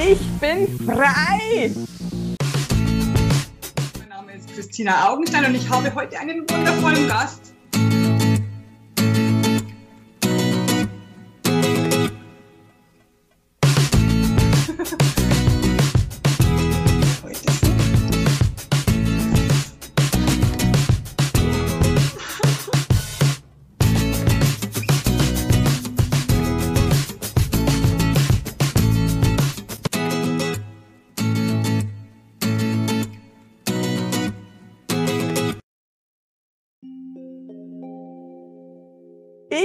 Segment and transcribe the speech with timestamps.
[0.00, 1.72] Ich bin frei!
[3.98, 7.52] Mein Name ist Christina Augenstein und ich habe heute einen wundervollen Gast.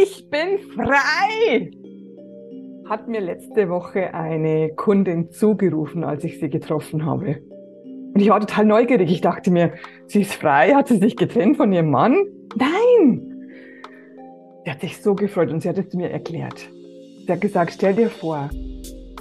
[0.02, 1.70] Ich bin frei!
[2.90, 7.44] Hat mir letzte Woche eine Kundin zugerufen, als ich sie getroffen habe.
[8.14, 9.12] Und ich war total neugierig.
[9.12, 9.74] Ich dachte mir,
[10.08, 12.16] sie ist frei, hat sie sich getrennt von ihrem Mann?
[12.56, 13.52] Nein!
[14.66, 16.70] Sie hat sich so gefreut und sie hat es mir erklärt.
[17.26, 18.50] Sie hat gesagt, stell dir vor,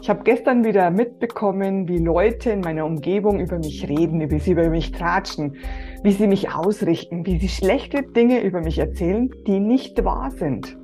[0.02, 4.50] ich habe gestern wieder mitbekommen, wie Leute in meiner Umgebung über mich reden, wie sie
[4.50, 5.54] über mich tratschen,
[6.02, 10.76] wie sie mich ausrichten, wie sie schlechte Dinge über mich erzählen, die nicht wahr sind.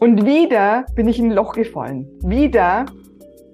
[0.00, 2.08] Und wieder bin ich in ein Loch gefallen.
[2.20, 2.86] Wieder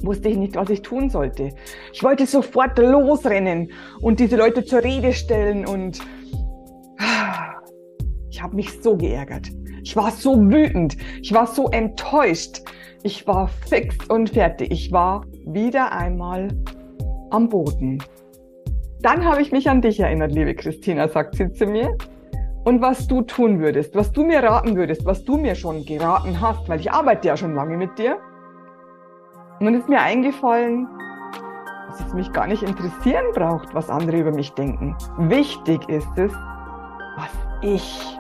[0.00, 1.50] wusste ich nicht, was ich tun sollte.
[1.92, 6.00] Ich wollte sofort losrennen und diese Leute zur Rede stellen und
[8.33, 9.50] ich habe mich so geärgert.
[9.83, 10.97] Ich war so wütend.
[11.20, 12.62] Ich war so enttäuscht.
[13.02, 14.70] Ich war fix und fertig.
[14.70, 16.48] Ich war wieder einmal
[17.30, 18.03] am Boden.
[19.03, 21.94] Dann habe ich mich an dich erinnert, liebe Christina, sagt sie zu mir.
[22.64, 26.41] Und was du tun würdest, was du mir raten würdest, was du mir schon geraten
[26.41, 28.16] hast, weil ich arbeite ja schon lange mit dir.
[29.60, 30.88] Und dann ist mir eingefallen,
[31.88, 34.97] dass es mich gar nicht interessieren braucht, was andere über mich denken.
[35.19, 36.33] Wichtig ist es,
[37.16, 38.19] was ich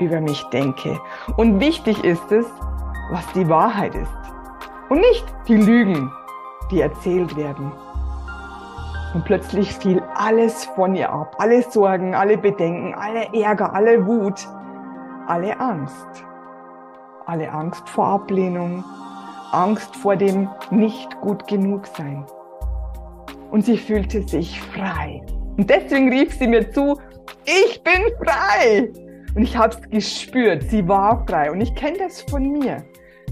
[0.00, 0.98] über mich denke.
[1.36, 2.46] Und wichtig ist es,
[3.10, 4.10] was die Wahrheit ist
[4.88, 6.12] und nicht die Lügen,
[6.70, 7.72] die erzählt werden.
[9.14, 11.34] Und plötzlich fiel alles von ihr ab.
[11.38, 14.46] Alle Sorgen, alle Bedenken, alle Ärger, alle Wut,
[15.26, 16.24] alle Angst.
[17.26, 18.84] Alle Angst vor Ablehnung,
[19.52, 22.24] Angst vor dem nicht gut genug sein.
[23.50, 25.22] Und sie fühlte sich frei.
[25.56, 26.98] Und deswegen rief sie mir zu,
[27.44, 28.92] ich bin frei.
[29.34, 31.50] Und ich habe es gespürt, sie war frei.
[31.50, 32.84] Und ich kenne das von mir.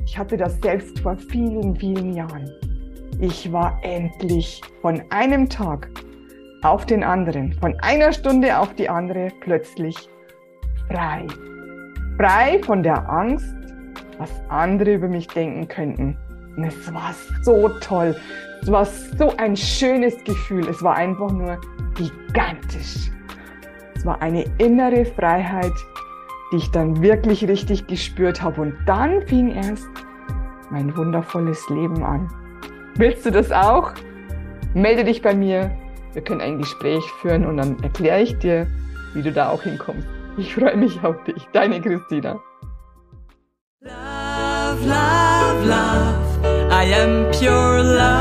[0.04, 2.50] Ich hatte das selbst vor vielen, vielen Jahren.
[3.20, 5.88] Ich war endlich von einem Tag
[6.62, 10.08] auf den anderen, von einer Stunde auf die andere plötzlich
[10.88, 11.26] frei.
[12.16, 13.54] Frei von der Angst,
[14.18, 16.16] was andere über mich denken könnten.
[16.56, 18.16] Und es war so toll.
[18.62, 20.68] Es war so ein schönes Gefühl.
[20.68, 21.60] Es war einfach nur
[21.94, 23.10] gigantisch.
[23.98, 25.72] Es war eine innere Freiheit,
[26.52, 28.60] die ich dann wirklich richtig gespürt habe.
[28.60, 29.88] Und dann fing erst
[30.70, 32.30] mein wundervolles Leben an.
[32.94, 33.90] Willst du das auch?
[34.72, 35.72] Melde dich bei mir.
[36.12, 38.68] Wir können ein Gespräch führen und dann erkläre ich dir,
[39.14, 40.06] wie du da auch hinkommst.
[40.36, 41.48] Ich freue mich auf dich.
[41.52, 42.38] Deine Christina.
[43.80, 46.70] Love, love, love.
[46.70, 48.17] I am pure love.